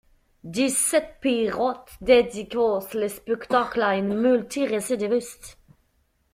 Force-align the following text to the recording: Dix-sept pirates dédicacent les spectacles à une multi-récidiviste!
Dix-sept 0.55 1.17
pirates 1.21 1.97
dédicacent 2.01 2.95
les 2.95 3.09
spectacles 3.09 3.83
à 3.83 3.95
une 3.95 4.15
multi-récidiviste! 4.15 5.59